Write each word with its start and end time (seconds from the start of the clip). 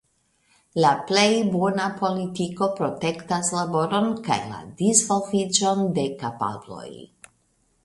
La 0.83 0.93
plej 1.09 1.25
bona 1.55 1.85
politiko 1.99 2.69
protektas 2.79 3.53
laboron 3.59 4.09
kaj 4.31 4.41
la 4.55 4.59
disvolviĝon 4.83 5.87
de 6.01 6.09
kapabloj. 6.25 6.91